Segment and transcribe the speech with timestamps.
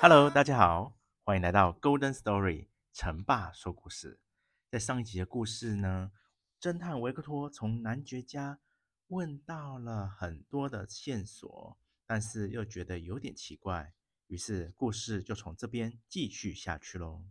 [0.00, 4.20] Hello，大家好，欢迎来到 Golden Story，成爸说故事。
[4.70, 6.12] 在上一集的故事呢，
[6.60, 8.60] 侦探维克托从男爵家
[9.08, 11.76] 问到了很多的线索，
[12.06, 13.92] 但是又觉得有点奇怪，
[14.28, 17.24] 于是故事就从这边继续下去喽。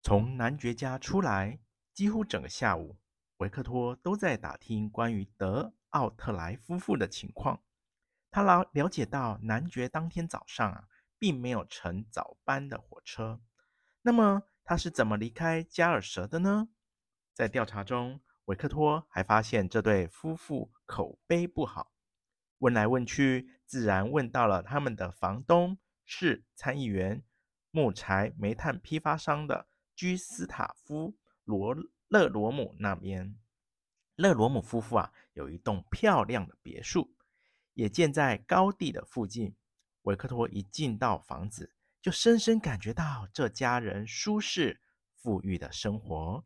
[0.00, 1.58] 从男爵家出来，
[1.92, 3.00] 几乎整个下午，
[3.38, 7.63] 维克托都在打听关于德奥特莱夫妇的情况。
[8.34, 10.88] 他了了解到，男爵当天早上啊。
[11.16, 13.40] 并没有乘早班的火车，
[14.02, 16.68] 那么他是怎么离开加尔舍的呢？
[17.32, 21.92] 在调查中，维克托还发现这对夫妇口碑不好，
[22.58, 27.22] 问来问去，自然问到了他们的房东是参议员、
[27.70, 31.74] 木材煤炭批发商的居斯塔夫罗
[32.08, 33.38] 勒罗姆那边。
[34.16, 37.14] 勒罗姆夫妇啊，有一栋漂亮的别墅，
[37.74, 39.54] 也建在高地的附近。
[40.02, 41.72] 维克托一进到房子，
[42.02, 44.80] 就深深感觉到这家人舒适
[45.16, 46.44] 富裕的生活，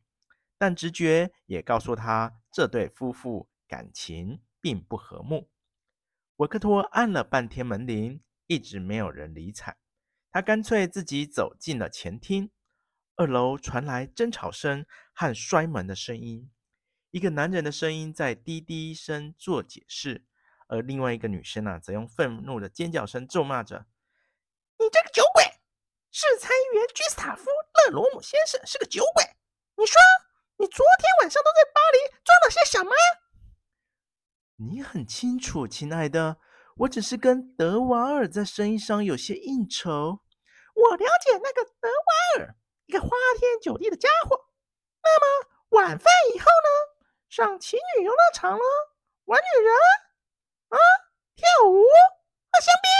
[0.56, 5.48] 但直觉也告诉他，这对夫妇感情并不和睦。
[6.36, 9.76] 维克托按了半天门铃，一直没有人理睬，
[10.30, 12.50] 他干脆自己走进了前厅。
[13.16, 16.48] 二楼传来争吵声和摔门的声音，
[17.10, 20.24] 一个男人的声音在滴滴声做解释。
[20.68, 23.86] 而另外一个女生呢、则用愤怒的尖叫声咒骂着
[24.78, 25.42] ：“你这个酒鬼！
[26.10, 27.44] 是参议员居斯塔夫·
[27.86, 29.24] 勒罗姆先生是个酒鬼！
[29.76, 30.00] 你说
[30.56, 32.92] 你昨天晚上都在巴黎做了些什么？”
[34.60, 36.38] 你很清楚，亲爱的，
[36.76, 40.20] 我只是跟德瓦尔在生意上有些应酬。
[40.74, 43.08] 我了解那个德瓦尔，一个花
[43.38, 44.48] 天酒地的家伙。
[45.02, 46.98] 那么晚饭以后呢？
[47.28, 48.64] 上情侣游乐场了，
[49.24, 49.74] 玩女人。
[50.68, 50.76] 啊！
[51.34, 51.82] 跳舞，
[52.50, 52.90] 喝香槟。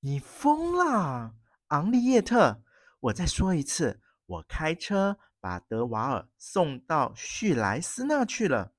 [0.00, 1.34] 你疯了，
[1.68, 2.62] 昂利叶特！
[3.00, 8.72] 我再说一次，我开车把德瓦尔送到叙莱斯那去了。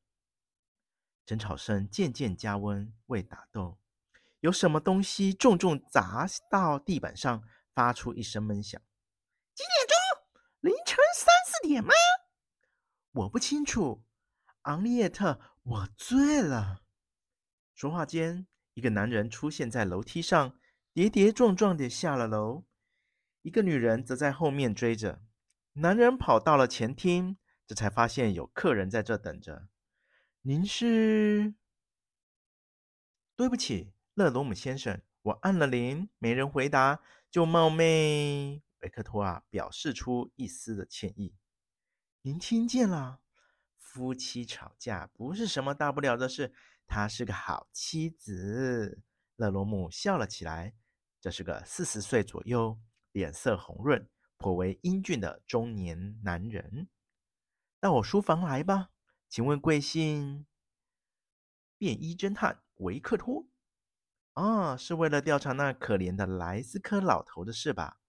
[1.26, 3.78] 争吵声渐渐加温，未打斗，
[4.40, 7.44] 有什么东西重重砸到地板上，
[7.74, 8.82] 发出一声闷响。
[9.54, 9.96] 几点钟？
[10.62, 11.94] 凌晨三四点吗？
[13.12, 14.04] 我不清楚，
[14.64, 16.82] 昂利叶特，我醉了。
[17.80, 20.54] 说话间，一个男人出现在楼梯上，
[20.92, 22.66] 跌跌撞撞地下了楼。
[23.42, 25.22] 一个女人则在后面追着。
[25.76, 29.70] 男人跑到了前厅，这才发现有客人在这等着。
[30.42, 31.54] 您是？
[33.38, 37.00] 对不起，勒罗姆先生，我按了铃，没人回答，
[37.32, 38.62] 就冒昧。
[38.82, 41.34] 维克托啊，表示出一丝的歉意。
[42.24, 43.22] 您听见了？
[43.78, 46.54] 夫妻吵架不是什么大不了的事。
[46.90, 49.04] 她是个好妻子，
[49.36, 50.74] 勒罗姆笑了起来。
[51.22, 52.80] 这是个四十岁左右、
[53.12, 56.90] 脸色红润、颇为英俊的中年男人。
[57.80, 58.90] 到我书房来吧，
[59.30, 60.48] 请问贵姓？
[61.78, 63.48] 便衣侦探维克托。
[64.34, 68.00] 啊，是为了调查那可怜的莱斯科老头的事吧？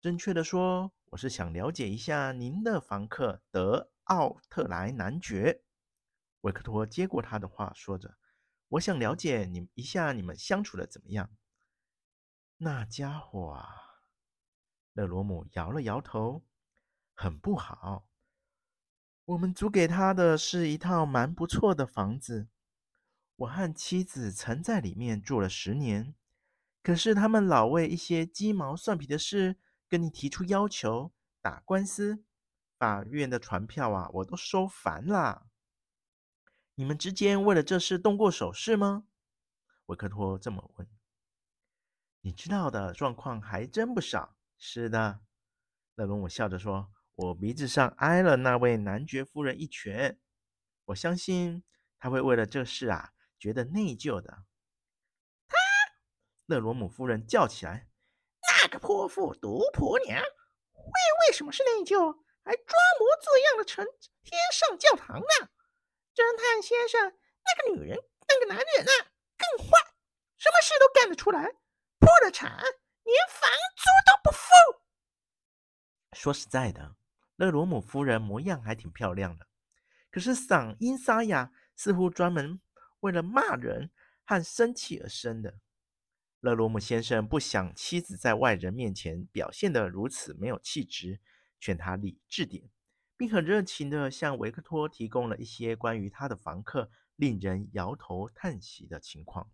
[0.00, 5.62] 正确的说，我是想了解一下您的房客德奥特莱男爵。
[6.46, 8.16] 维克托接过他的话，说着
[8.70, 11.28] ：“我想了解你一下，你们相处的怎么样？”
[12.58, 13.68] 那家伙啊，
[14.92, 16.44] 勒罗姆摇了摇头，
[17.14, 18.08] 很不好。
[19.24, 22.46] 我们租给他的是一套蛮不错的房子，
[23.34, 26.14] 我和妻子曾在里面住了十年。
[26.80, 29.56] 可是他们老为一些鸡毛蒜皮的事
[29.88, 31.12] 跟你提出要求，
[31.42, 32.22] 打官司，
[32.78, 35.48] 法院的传票啊，我都收烦了。
[36.78, 39.04] 你们之间为了这事动过手是吗？
[39.86, 40.86] 维克托这么问。
[42.20, 44.36] 你知道的状况还真不少。
[44.58, 45.20] 是的，
[45.94, 50.20] 勒罗姆笑着说：“我鼻子上挨了那位男爵夫人一拳。
[50.84, 51.64] 我相信
[51.98, 54.44] 他会为了这事啊觉得内疚的。”
[55.48, 55.56] 他
[56.44, 57.88] 勒罗姆夫人叫起来
[58.62, 60.22] ：“那个泼妇毒婆娘，
[60.72, 60.90] 会
[61.26, 61.96] 为什么是内疚，
[62.44, 62.66] 还装
[62.98, 63.86] 模作样的成
[64.22, 65.48] 天上教堂呢？
[66.16, 67.12] 侦探先生，
[67.44, 68.92] 那个女人，那个男人啊，
[69.36, 69.78] 更坏，
[70.38, 71.42] 什么事都干得出来，
[71.98, 74.80] 破了产，连房租都不付。”
[76.16, 76.96] 说实在的，
[77.36, 79.46] 勒罗姆夫人模样还挺漂亮的，
[80.10, 82.62] 可是嗓音沙哑，似乎专门
[83.00, 83.90] 为了骂人
[84.24, 85.60] 和生气而生的。
[86.40, 91.20] 勒罗姆先生不想妻子在外人面前表现得如此没有气质，
[91.60, 92.70] 劝他理智点，
[93.16, 99.50] 并很热情地向维克托提供了一些关于他的房客令人摇头叹息的情况。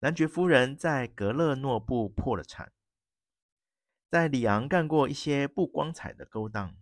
[0.00, 2.72] 男爵夫人在格勒诺布破了产，
[4.10, 6.76] 在里昂干过一些不光彩的勾当。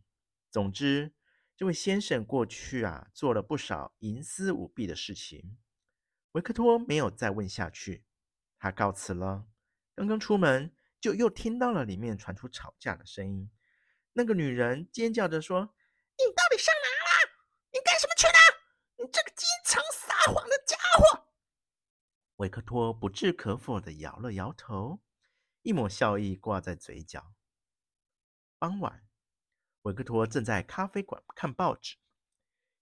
[0.50, 1.14] 总之，
[1.56, 5.56] 这位先生过去啊做了不少营私舞弊的事情。
[6.32, 8.04] 维克托没有再问下去，
[8.58, 9.46] 他告辞了。
[9.94, 13.50] 刚刚出门，就又听到了里面传出吵架的声音。
[14.14, 15.74] 那个女人尖叫着说
[16.18, 17.32] ：“你到底上哪了？
[17.72, 18.32] 你干什么去了？
[18.98, 21.28] 你这个经常撒谎的家伙！”
[22.36, 25.00] 维克托不置可否的摇了摇头，
[25.62, 27.32] 一抹笑意挂在嘴角。
[28.58, 29.02] 傍晚，
[29.82, 31.96] 维克托正在咖啡馆看报纸。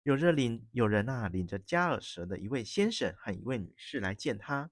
[0.02, 4.70] 有着领有人啊，领着加尔什的一位先生和一位女士来见他。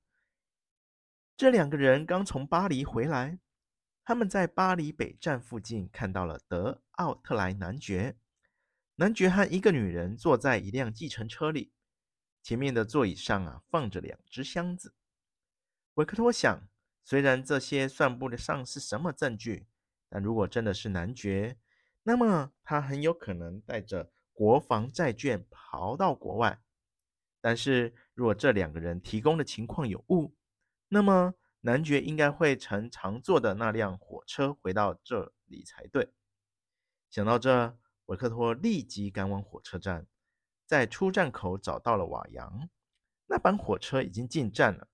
[1.37, 3.39] 这两个人刚从巴黎回来，
[4.09, 8.17] 他们在巴黎北站附近看到了德奥特莱男爵。
[8.95, 11.75] 男爵和一个女人坐在一辆计程车里，
[12.43, 14.95] 前面的座椅上啊放着两只箱子。
[15.97, 16.59] 维克托想，
[17.05, 19.67] 虽然这些算不得上是什么证据，
[20.09, 21.59] 但如果真的是男爵，
[22.05, 24.11] 那么他很有可能带着。
[24.33, 26.63] 国防债券逃到国外，
[27.43, 30.35] 但是如果这两个人提供的情况有误，
[30.89, 31.35] 那么
[31.69, 36.15] 男爵应该会乘常坐的那辆火车回到这里才对。
[37.11, 40.07] 想到这，维克托立即赶往火车站，
[40.65, 42.71] 在出站口找到了瓦扬。
[43.27, 44.89] 那班火车已经进站了，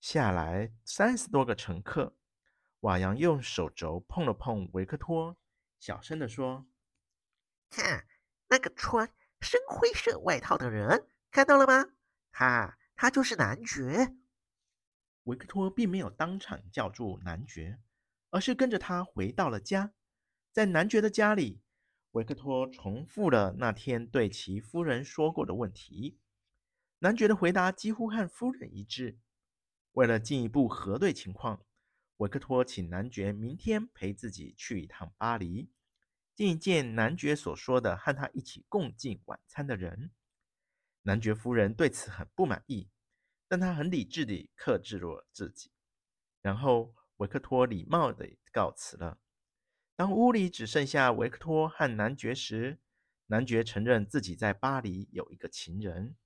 [0.00, 2.16] 下来三十多个乘客。
[2.80, 5.36] 瓦扬用手肘碰了碰维克托，
[5.78, 6.66] 小声地说
[7.70, 8.04] ：“看。”
[8.50, 9.08] 那个穿
[9.40, 11.92] 深灰色外套的人，看到了吗？
[12.32, 14.12] 他，他就是男爵。
[15.24, 17.78] 维克托并没有当场叫住男爵，
[18.30, 19.92] 而是跟着他回到了家。
[20.50, 21.62] 在男爵的家里，
[22.12, 26.18] 维克托重复了那天对其夫人说过的问题。
[26.98, 29.18] 男爵的回答几乎和夫人一致。
[29.92, 31.64] 为了进一步核对情况，
[32.18, 35.70] 维克托请男爵明天陪自己去一趟巴黎。
[36.34, 40.10] 见一见男爵所说的和他一起共进晚餐的人，
[41.02, 42.88] 男爵夫人对此很不满意，
[43.52, 45.70] 但他很理智地克制住了自己。
[46.40, 49.18] 然后维克托礼貌地告辞了。
[49.94, 52.78] 当屋里只剩下维克托和男爵时，
[53.26, 56.16] 男爵承认自己在巴黎有一个情人。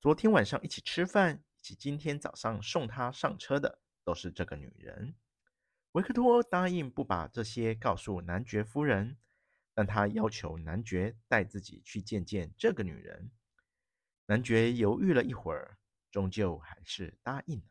[0.00, 5.14] 昨天晚上一起吃饭，以及今天早上送他上车的都是这个女人。
[5.92, 9.16] 维克托答应不把这些告诉男爵夫人，
[9.72, 13.30] 但他要求男爵带自己去见见这个女人。
[14.26, 15.78] 男爵犹豫了一会儿，
[16.10, 17.64] 终究还是答应了。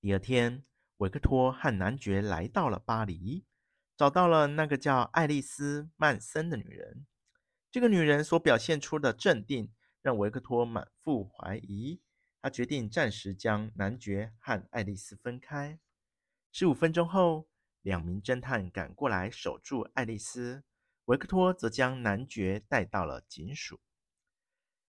[0.00, 0.64] 第二天，
[0.98, 3.44] 维克托和男爵来到了巴黎，
[3.96, 7.06] 找到了那个叫爱丽丝·曼森的女人。
[7.70, 9.72] 这个女人所表现出的镇定，
[10.02, 12.00] 让维克托满腹怀疑。
[12.40, 15.78] 他决定暂时将男爵和爱丽丝分开。
[16.50, 17.48] 十五分钟后，
[17.82, 20.64] 两名侦探赶过来守住爱丽丝，
[21.04, 23.80] 维克托则将男爵带到了警署。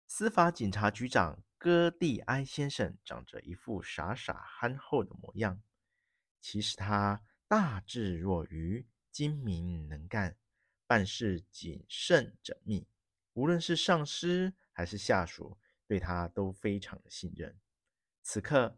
[0.07, 5.61] 司法警察局长戈蒂埃先生长着一副傻傻憨厚的模样，
[6.41, 10.35] 其实他大智若愚，精明能干，
[10.85, 12.85] 办事谨慎缜密，
[13.31, 17.57] 无论是上司还是下属，对他都非常的信任。
[18.21, 18.77] 此刻。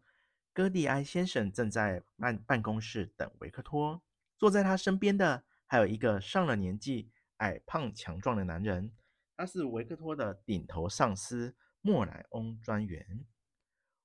[0.52, 4.02] 戈蒂埃先生正在办办公室等维克托，
[4.38, 8.90] 坐在他身边的还有一个上了年纪、矮胖强壮的男人，
[9.36, 11.54] 他是维克托的顶头上司
[11.86, 13.24] 莫莱翁专员。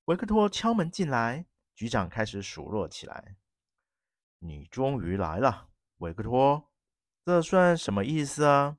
[0.05, 3.37] 维克托敲门进来，局长开始数落起来
[4.37, 6.69] ：“你终于来了，维克托，
[7.25, 8.77] 这算什么意思啊？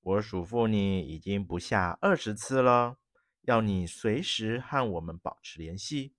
[0.00, 2.98] 我嘱咐你已经不下二十次了，
[3.40, 6.14] 要你随时和我们保持联系。”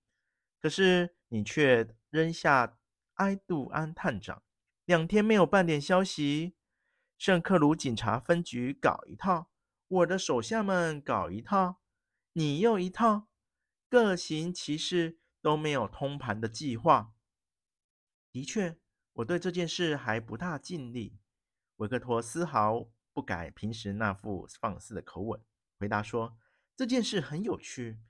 [0.60, 2.76] 可是你却扔下
[3.14, 4.42] 埃杜安探长，
[4.84, 6.54] 两天没有半点消息。
[7.16, 9.50] 圣克鲁警察分局搞一套，
[9.88, 11.79] 我的手下们搞一套，
[12.40, 13.28] 你又一套，
[13.90, 17.12] 各行其事，都没有通盘的计划。
[18.32, 18.78] 的确，
[19.12, 21.18] 我对这件事还不大尽力。
[21.76, 25.38] 维克托丝毫不改平时那副放肆的口吻，
[25.78, 26.38] 回答说
[26.74, 28.00] ：“这件事很有趣，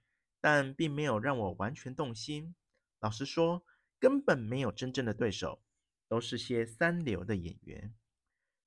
[0.40, 2.54] 但并没有让我完全动心。
[3.00, 3.64] 老实说，
[3.98, 5.60] 根本没有真正的对手，
[6.06, 7.92] 都是些三流的演员。”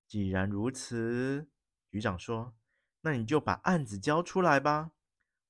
[0.10, 1.48] 既然如此，
[1.90, 2.54] 局长说
[3.00, 4.92] ：“那你就把案子交出来吧。”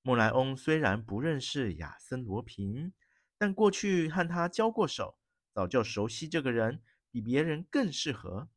[0.06, 2.92] 莫莱翁虽然不认识亚森·罗平，
[3.38, 5.18] 但过去和他交过手，
[5.54, 8.50] 早就熟悉这个人，比别人更适合。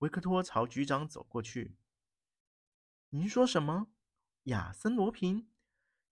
[0.00, 1.74] 维克托朝局长走过去。
[3.08, 3.86] “您说什么？
[4.44, 5.48] 亚森·罗平？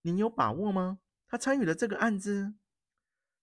[0.01, 0.97] 您有把握吗？
[1.27, 2.55] 他参与了这个案子？”“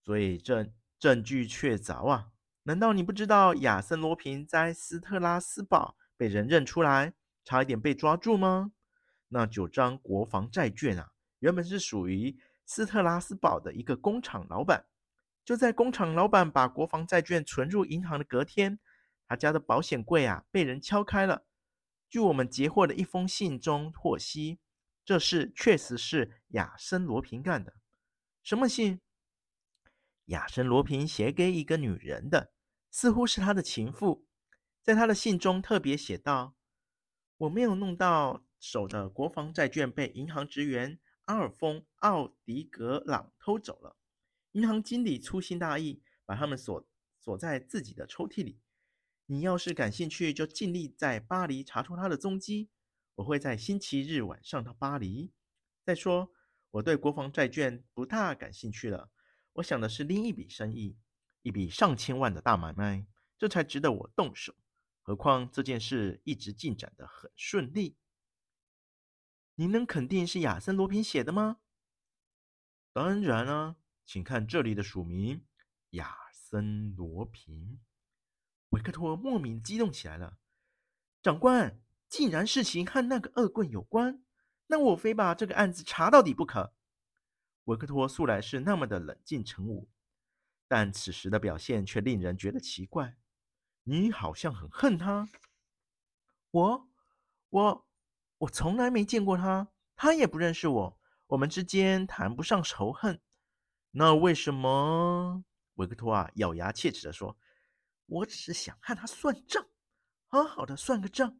[0.05, 2.31] 所以证证据确凿啊！
[2.63, 7.15] 难道你不知道亚森·罗平在斯特拉斯堡被人认出来，
[7.45, 8.71] 差一点被抓住吗？”
[9.37, 14.87] 那九张国防债券啊，原本是属于斯特拉斯堡的一个工厂老板。
[15.45, 18.79] 就在工厂老板把国防债券存入银行的隔天，
[19.29, 21.45] 他家的保险柜啊被人敲开了。
[22.09, 24.59] 据我们截获的一封信中获悉，
[25.05, 27.75] 这事确实是亚森罗平干的。
[28.43, 29.03] 什么信？
[30.27, 32.53] 亚森罗平写给一个女人的，
[32.91, 34.25] 似乎是他的情妇。
[34.83, 36.55] 在他的信中特别写道
[37.37, 43.97] ：“我没有弄到。”手的国防债券被银行职员阿尔丰·奥迪格朗偷走了。
[44.53, 46.85] 银行经理粗心大意，把他们锁
[47.21, 48.59] 锁在自己的抽屉里。
[49.27, 52.69] 你要是感兴趣，就尽力在巴黎查出他的踪迹。
[53.15, 55.33] 我会在星期日晚上到巴黎。
[55.85, 56.33] 再说，
[56.73, 59.11] 我对国防债券不大感兴趣了。
[59.53, 60.97] 我想的是另一笔生意，
[61.43, 63.07] 一笔上千万的大买卖，
[63.39, 64.53] 这才值得我动手。
[65.03, 67.97] 何况这件事一直进展得很顺利。
[69.59, 71.59] 您能肯定是亚森·罗平写的吗？
[72.93, 75.47] 当然啊，请看这里的署名：
[75.91, 77.81] 亚森·罗平。
[78.71, 80.39] 维克托莫名激动起来了。
[81.23, 84.23] 长官，既然事情和那个恶棍有关，
[84.67, 86.75] 那我非把这个案子查到底不可。
[87.65, 89.87] 维克托素来是那么的冷静沉稳，
[90.69, 93.17] 但此时的表现却令人觉得奇怪。
[93.85, 95.27] 你好像很恨他。
[96.51, 96.89] 我，
[97.49, 97.87] 我。
[98.39, 103.21] 我从来没见过他，他也不认识我，我们之间谈不上仇恨。
[103.93, 105.43] 那为什么？
[105.75, 107.37] 维克托啊，咬牙切齿地说
[108.07, 109.67] ：“我只是想和他算账，
[110.27, 111.39] 好好的算个账。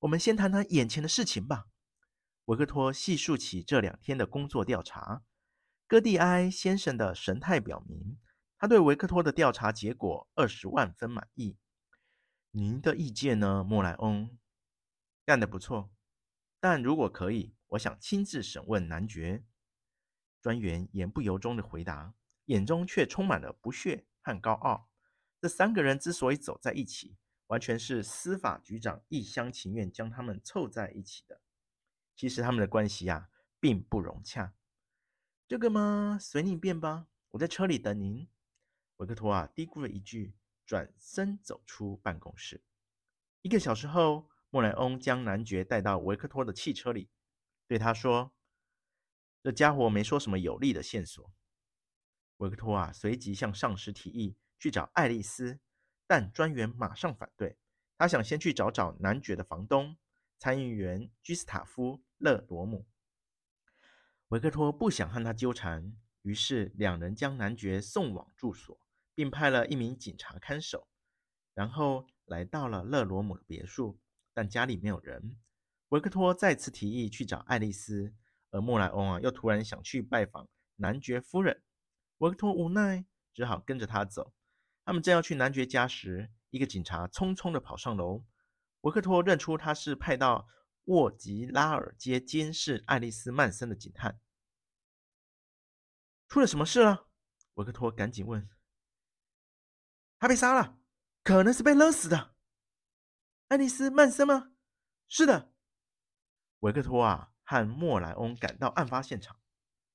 [0.00, 1.66] 我们先谈谈眼前的事情吧。”
[2.46, 5.22] 维克托细述起这两天的工作调查。
[5.86, 8.18] 戈蒂埃先生的神态表明，
[8.58, 11.56] 他对维克托的调查结果二十万分满意。
[12.50, 14.38] 您的意见呢，莫莱翁？
[15.24, 15.90] 干得不错。
[16.60, 19.44] 但如果可以，我想亲自审问男爵。
[20.40, 22.14] 专员言不由衷的回答，
[22.46, 24.90] 眼中却充满了不屑和高傲。
[25.40, 31.40] 这三个人之所以走在一起，完全是司法局长一厢情愿将他们凑在一起的。
[32.16, 34.54] 其实他们的关系呀，并不融洽。
[35.46, 37.06] 这个嘛，随你便吧。
[37.30, 38.28] 我在车里等您。
[38.96, 40.34] 维克托啊，嘀咕了一句，
[40.66, 42.64] 转身走出办公室。
[43.42, 44.28] 一个小时后。
[44.50, 47.10] 莫莱翁将男爵带到维克托的汽车里，
[47.66, 48.32] 对他说
[49.42, 51.30] ：“这家伙没说什么有利的线索。”
[52.38, 55.60] 维克托啊，随即向上司提议去找爱丽丝，
[56.06, 57.58] 但专员马上反对。
[57.98, 59.96] 他想先去找找男爵的房东，
[60.38, 62.86] 参议员居斯塔夫·勒罗姆。
[64.28, 68.80] 维克托不想和他纠缠，于是两人将男爵送往住所，
[69.14, 70.88] 并派了一名警察看守，
[71.54, 73.98] 然后来到了勒罗姆的别墅。
[74.38, 75.36] 但家里没有人，
[75.88, 78.14] 维克托再次提议去找爱丽丝，
[78.52, 81.60] 而莫莱翁啊又突然想去拜访男爵夫人，
[82.18, 83.04] 维克托无奈，
[83.34, 84.32] 只好跟着他走。
[84.84, 88.24] 他们正要去男爵家时，一个警察匆匆地跑上楼。
[88.82, 90.46] 维克托认出他是派到
[90.84, 94.20] 沃吉拉尔街监视爱丽丝曼森的警探。
[96.28, 97.08] 出了什么事了？
[97.54, 98.48] 维克托赶紧问。
[100.20, 100.78] 他被杀了，
[101.24, 102.37] 可能是被勒死的。
[103.48, 104.52] 爱丽丝·曼森吗？
[105.08, 105.50] 是的。
[106.58, 109.40] 维克托啊和莫莱翁赶到案发现场，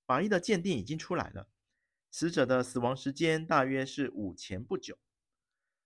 [0.07, 1.48] 法医的鉴定已经出来了，
[2.10, 4.98] 死者的死亡时间大约是午前不久。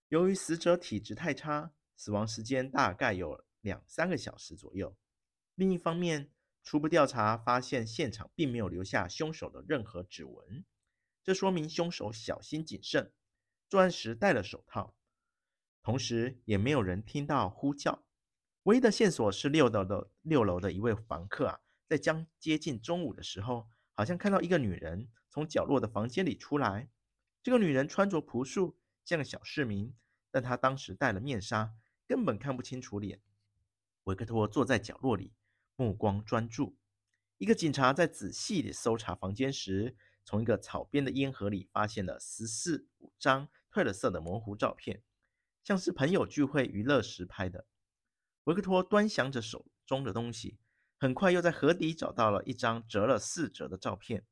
[0.08, 4.96] 由于死者体质太差，死亡时间大概有两三个小时左右。
[5.56, 6.32] 另一方面，
[6.64, 10.64] 初步调查发现现场并没有留下凶手的任何指纹，
[11.22, 13.12] 这说明凶手小心谨慎，
[13.68, 14.96] 作案时戴了手套。
[15.88, 18.04] 同时，也没有人听到呼叫。
[18.64, 26.90] 唯一的线索是六楼的六楼的一位房客啊，在将接近中午的时候，好像看到一个女人从角落的房间里出来。
[27.42, 29.96] 这个女人穿着朴素，像个小市民，
[30.30, 31.74] 但她当时戴了面纱，
[32.06, 33.22] 根本看不清楚脸。
[34.04, 35.32] 维克托坐在角落里，
[35.78, 36.76] 目光专注。
[37.38, 45.02] 一个警察在仔细地搜查房间时，从一个草编的烟盒里发现了十四五张褪了色的模糊照片，
[45.68, 47.66] 像是朋友聚会娱乐时拍的。
[48.46, 50.58] 维克托端详着手中的东西，
[50.98, 54.26] 很快又在盒底找到了一张折了四折的照片。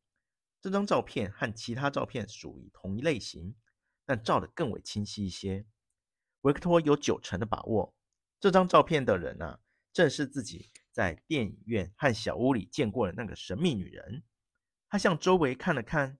[0.62, 3.54] 这张照片和其他照片属于同一类型，
[4.06, 5.65] 但照得更为清晰一些。
[6.44, 7.94] 维克托有九成的把握，
[8.39, 9.60] 这张照片的人啊，
[9.92, 14.24] 正是自己在电影院和小屋里见过的那个神秘女人。
[14.88, 16.18] 他向周围看了看，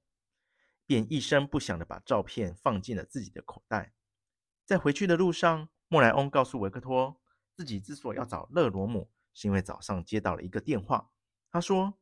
[0.86, 3.94] 便一声不响地把照片放进了自己的口袋。
[4.66, 7.22] 在回去的路上，莫莱翁告诉维克托。
[7.54, 11.12] 自己之所以要找勒罗姆，是因为早上接到了一个电话。
[11.52, 11.94] 他说，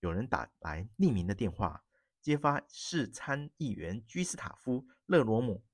[0.00, 1.84] 有人打来匿名的电话，
[2.20, 5.64] 揭发市参议员居斯塔夫·勒罗姆。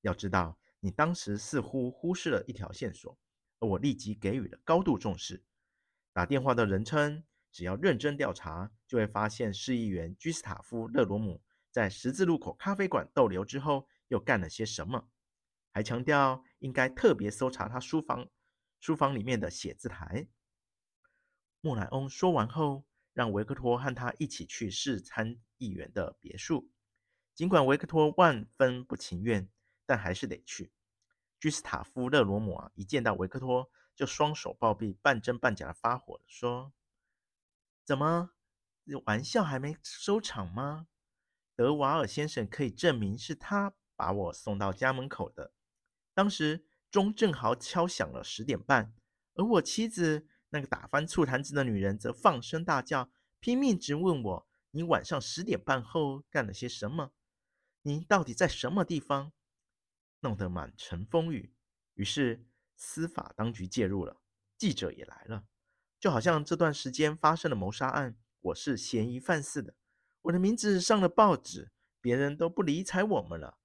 [0.00, 3.16] 要知道，你当时似乎忽视了一条线索，
[3.60, 5.44] 而我立即给予了高度重视。
[6.12, 11.40] 打电话的人称，只要认真调查，就会发现市议员居斯塔夫·勒罗姆
[11.70, 15.08] 在十字路口咖啡馆逗留之后，又干了些什么，
[15.72, 18.28] 还强调应该特别搜查他书房。
[18.78, 20.28] 书房里面的写字台。
[21.60, 26.70] 莫莱翁说完后，让维克托和他一起去市参议员的别墅。
[27.34, 29.48] 尽管维克托万分不情愿，
[29.86, 30.72] 但还是得去。
[31.38, 36.72] 居斯塔夫·勒罗姆啊，一见到维克托，就双手抱臂，半真半假的发火，说
[37.84, 38.32] ：“怎么，
[39.06, 40.88] 玩笑还没收场吗？
[41.54, 45.52] 德瓦尔先生可以证明是他把我送到家门口的。
[46.14, 48.92] 当时。”钟正好敲响了十点半，
[49.32, 57.14] 而我妻子那个打翻醋坛子的女人则放声大叫，拼命质问我：“你晚上十点半后干了些什么？
[57.80, 59.32] 你到底在什么地方？”
[60.20, 61.54] 弄得满城风雨。
[61.94, 62.44] 于是
[62.76, 64.20] 司法当局介入了，
[64.58, 65.46] 记者也来了，
[65.98, 69.74] 就好像这段时间发生了谋杀案，我是嫌疑犯似的。
[70.20, 71.72] 我的名字上了报纸，
[72.02, 73.56] 别人都不理睬我们了。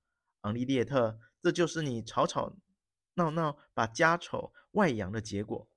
[0.42, 2.58] 昂利列特，这就是你吵吵。
[3.14, 5.70] 闹闹把家丑外扬的结果。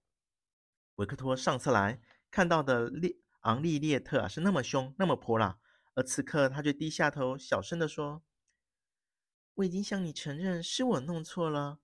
[0.97, 5.61] 维克托上次来看到的列昂利列特啊，是那么凶，那么泼辣，
[5.95, 8.25] 而此刻他却低下头，小声地说
[9.55, 11.79] ：“我已经向你承认是我弄错了。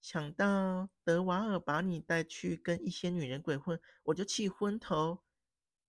[0.00, 5.22] 想到德瓦尔把你带去跟一些女人鬼混，我就气昏头。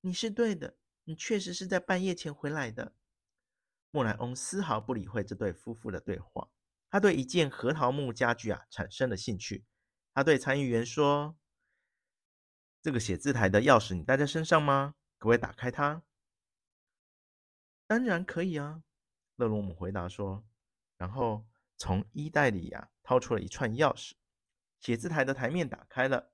[0.02, 0.76] 你是对的，
[1.06, 2.94] 你确实是在半夜前回来的。”
[3.92, 6.50] 莫莱翁丝毫不理会这对夫妇的对话。
[6.90, 9.66] 他对一件核桃木家具啊产生了兴趣。
[10.14, 11.38] 他对参议员说
[12.82, 14.96] ：“这个写字台的钥匙你带在身上吗？
[15.18, 16.04] 可不可以打开它
[17.88, 18.84] ？”“当然可以啊。”
[19.38, 20.46] 勒罗姆回答说。
[20.98, 21.48] 然后
[21.78, 24.12] 从衣袋里呀、啊、掏出了一串钥匙。
[24.82, 26.34] 写字台的台面打开了，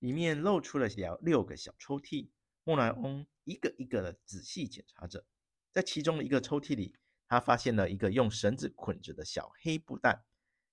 [0.00, 2.30] 里面露出了六六个小抽屉。
[2.64, 5.24] 莫莱翁一个一个的仔细检查着，
[5.70, 6.96] 在其中的一个抽屉里。
[7.30, 10.24] 他发现了一个用绳子捆着的小黑布袋，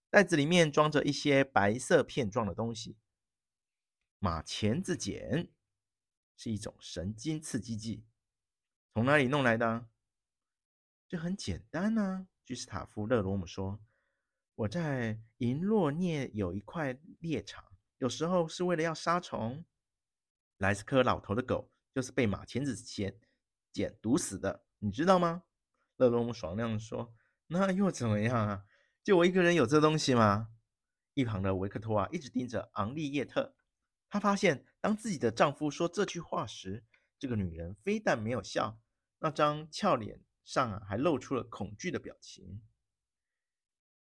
[0.10, 2.98] 袋子里面装着一些白色片状的东西。
[4.18, 5.50] 马钳子碱
[6.36, 8.04] 是一种神经刺激剂，
[8.96, 9.88] 从哪里弄来的？
[11.08, 12.28] 这很简单呢。
[12.44, 13.80] 居斯塔夫·勒罗姆说
[14.56, 17.64] ：“我在银洛涅有一块猎场，
[18.00, 19.64] 有时候是为了要杀虫。
[20.58, 23.14] 莱斯科老头的狗就是被马钳子碱
[23.72, 25.44] 碱毒死的，你知道吗？”
[25.98, 27.14] 勒罗姆爽亮说
[27.48, 28.64] ：“那又怎么样啊？
[29.04, 30.50] 就我一个人有这东西吗？”
[31.16, 33.56] 一旁的维克托啊，一直盯着昂利叶特。
[34.08, 36.86] 他发现，当自己的丈夫说这句话时，
[37.18, 38.80] 这个女人非但没有笑，
[39.20, 42.62] 那张俏脸上啊，还露出了恐惧的表情。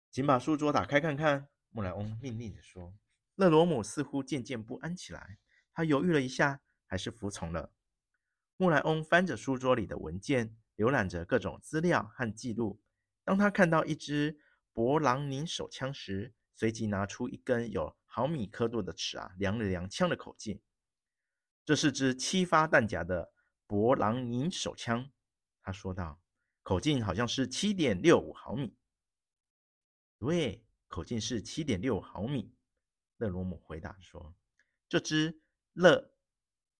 [0.09, 2.93] 请把书桌打开看看，莫莱翁命令着说。
[3.35, 5.39] 勒罗姆似乎渐渐不安起来，
[5.73, 7.73] 他犹豫了一下，还是服从了。
[8.55, 10.55] 莫莱翁翻着书桌里的文件。
[10.81, 12.81] 浏览着各种资料和记录。
[13.23, 14.39] 当他看到一支
[14.73, 20.59] 勃朗宁手枪时，随即拿出一根有毫米刻度的尺啊，量了量枪的口径。
[21.63, 23.31] 这是支七发弹夹的
[23.67, 25.11] 勃朗宁手枪，
[25.61, 26.19] 他说道，
[26.63, 28.75] 口径好像是七点六五毫米。
[30.17, 32.55] 对，口径是七点六毫米。
[33.17, 34.33] 勒罗姆回答说
[34.89, 36.11] ：“这支勒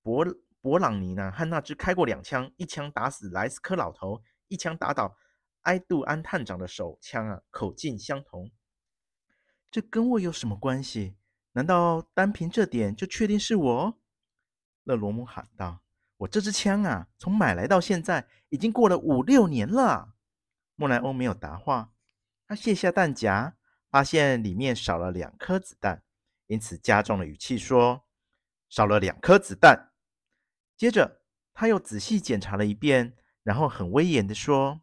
[0.01, 5.17] 勃。”勃朗尼呢，和那只开过两枪，一枪打死莱斯科老头，一枪打倒
[5.61, 8.51] 埃杜安探长的手枪啊，口径相同。
[9.71, 11.15] 这跟我有什么关系？
[11.53, 13.97] 难道单凭这点就确定是我？
[14.83, 15.81] 勒罗姆喊道
[16.17, 20.13] ：“我这支枪啊，从买来到现在已经过了五六年了。
[20.75, 21.91] 莫莱欧没有答话，
[22.47, 23.55] 他卸下弹夹，
[23.89, 26.03] 发现里面少了两颗子弹，
[26.47, 28.05] 因此加重了语气说
[28.69, 29.90] ：“少了两颗子弹。”
[30.81, 31.21] 接着
[31.53, 34.81] 他又仔细检查了一遍，然后很威严地说：“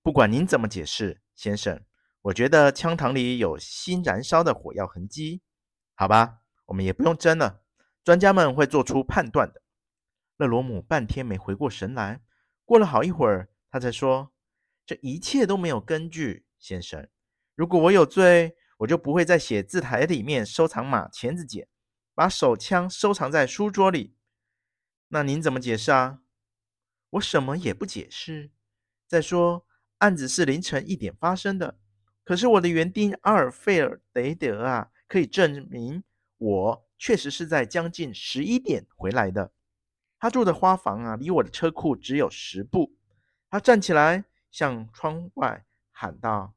[0.00, 1.82] 不管您怎么解释，先生，
[2.22, 5.42] 我觉得枪膛里有新燃烧的火药痕迹。
[5.96, 7.64] 好吧，我们也不用争了，
[8.04, 9.62] 专家们会做出判断的。”
[10.38, 12.20] 勒罗姆半天没回过神来，
[12.64, 14.30] 过了好一会儿，他才说。
[14.86, 17.08] 这一切都没有根据，先生。
[17.56, 21.66] 如果我有罪，我就不会在写字台里面收藏马钳子茧，
[22.14, 24.15] 把手枪收藏在书桌里。
[25.08, 26.20] 那您怎么解释啊？
[27.10, 28.50] 我什么也不解释。
[29.06, 29.66] 再说，
[29.98, 31.78] 案子是凌晨一点发生的，
[32.24, 36.02] 可是我的园丁阿尔费尔雷德啊，可以证明
[36.38, 39.52] 我确实是在将近十一点回来的。
[40.18, 42.96] 他住的花房啊，离我的车库只有十步。
[43.50, 44.24] 他站起来。
[44.48, 46.54] 向窗外喊道：“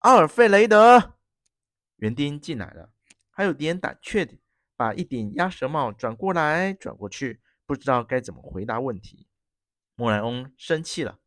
[0.00, 1.18] 阿尔费雷德！”
[1.96, 2.90] 园丁进来了，
[3.28, 4.38] 还有点胆怯的
[4.76, 9.26] 把一顶鸭舌帽转过来转过去，不知道该怎么回答问题。
[9.94, 11.18] 莫莱翁生气了：“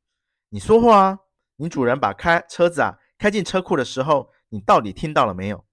[0.50, 1.20] 你说话啊！
[1.56, 5.66] 你主人把开车子啊开进车库的时候，你到底听到了没有？”“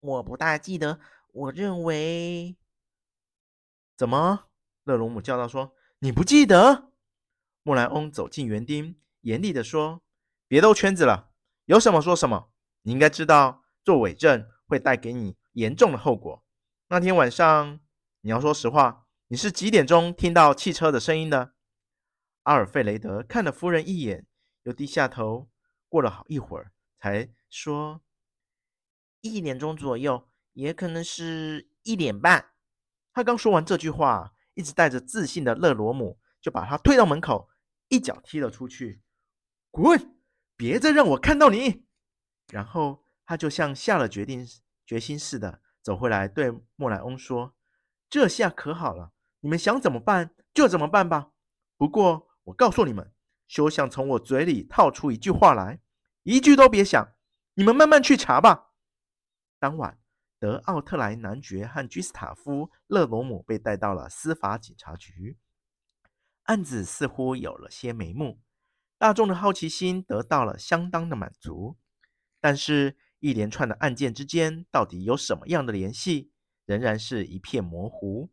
[0.00, 0.98] 我不大记得。”
[1.30, 2.56] 我认为。
[3.96, 4.46] 怎么？
[4.84, 6.90] 勒鲁姆叫道：“说你不记得？”
[7.62, 10.02] 莫莱翁走进园丁，严厉地说
[10.48, 11.30] ：“别兜圈子了，
[11.66, 12.50] 有什么说什么。
[12.82, 16.42] 你应该知道，做伪证会带给你严重的后果。
[16.90, 17.80] 那天晚上，
[18.22, 21.52] 你要说实话，你是几点钟听到汽车的声音的？”
[22.44, 24.26] 阿尔费雷德看了夫人一眼，
[24.62, 25.50] 又低下头，
[25.90, 28.00] 过了好一会儿，才说
[29.20, 32.52] ：“一点钟左右，也可能是一点半。”
[33.12, 37.50] 他刚说完这句话，一直带着自信的勒罗姆就把他推到门口。
[37.88, 39.02] 一脚踢了出去，
[39.70, 40.18] 滚！
[40.56, 41.86] 别再让我看到你。
[42.48, 44.46] 然后他就像下了决定
[44.86, 47.54] 决心似的走回来，对莫莱翁说
[48.10, 51.30] ：“这下可好了，你们想怎么办就怎么办吧。
[51.78, 53.10] 不过我告诉你们，
[53.46, 55.80] 休想从我嘴里套出一句话来，
[56.24, 57.14] 一句都别想。
[57.54, 58.72] 你们慢慢去查吧。”
[59.58, 59.98] 当晚，
[60.38, 65.38] 德奥特莱男爵和居斯塔夫·勒罗姆被带到了司法警察局。
[66.42, 68.42] 案子似乎有了些眉目，
[68.98, 71.78] 大众的好奇心得到了相当的满足。
[72.40, 76.30] 但是，一连串的案件之间到底有什么样的联系，
[76.64, 78.30] 仍然是一片模糊。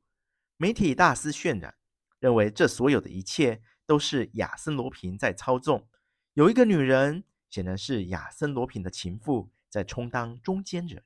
[0.57, 1.75] 媒体大肆渲染，
[2.19, 5.87] 认为这所有的一切都是亚森·罗平在操纵。
[6.33, 11.03] 有一个女人，显然是亚森·罗平的情妇，在充当中间人。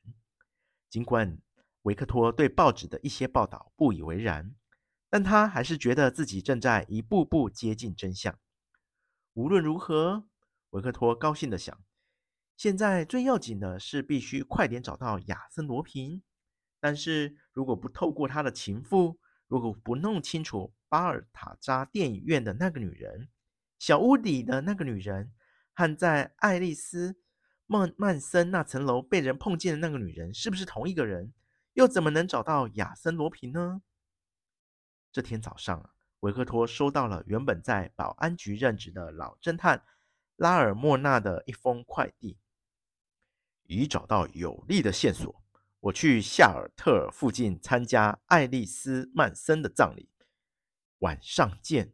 [0.90, 1.40] 尽管
[1.84, 4.56] 维克托对报纸的一些报道不以为然。
[5.12, 8.38] 但他还是觉得自己正在一步步接近真相。
[9.34, 10.26] 无论如何，
[10.70, 11.84] 维克托高兴地想：
[12.60, 16.22] 现在最要紧的是必须快点找到亚森·罗平。
[16.82, 19.18] 但是如果不透过他的情妇，
[19.48, 23.30] 如果不弄清楚巴尔塔扎电影院的那个女人、
[23.78, 25.32] 小屋里的那个女人
[25.74, 27.14] 和在爱丽丝·
[27.66, 31.32] 曼曼森那层楼被人碰见的那个女人是不是同一个人，
[31.76, 33.82] 又怎么能找到亚森·罗平呢？
[35.14, 39.82] 这天早上，维克托收到了原本在保安局任职的老侦探
[40.36, 42.38] 拉尔莫纳的一封快递。
[43.70, 45.34] 已找到有力的线索，
[45.80, 50.10] 我去夏尔特尔附近参加爱丽丝曼森的葬礼。
[51.00, 51.92] 晚上见。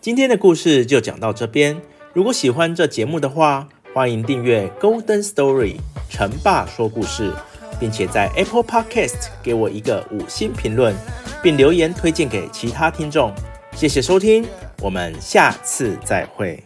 [0.00, 1.80] 今天的故事就讲到这边。
[2.12, 5.76] 如果喜欢这节目的话，欢迎订阅《Golden Story》
[6.10, 7.32] 陈爸说故事。
[7.80, 10.94] 并且在 Apple Podcast 给我一个五星评论，
[11.42, 13.34] 并留言推荐给其他听众。
[13.74, 14.46] 谢谢收听，
[14.80, 16.62] 我们下次再会。